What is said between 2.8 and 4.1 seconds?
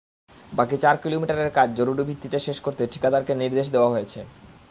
ঠিকাদারকে নির্দেশ দেওয়া